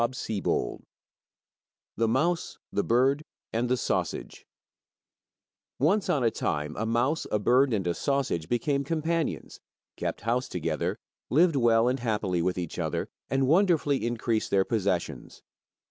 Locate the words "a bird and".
7.31-7.85